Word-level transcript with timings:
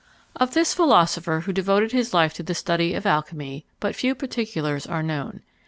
Of 0.35 0.55
this 0.55 0.73
philosopher, 0.73 1.41
who 1.41 1.53
devoted 1.53 1.91
his 1.91 2.11
life 2.11 2.33
to 2.33 2.41
the 2.41 2.55
study 2.55 2.95
of 2.95 3.05
alchymy, 3.05 3.65
but 3.79 3.95
few 3.95 4.15
particulars 4.15 4.87
are 4.87 5.03
known. 5.03 5.41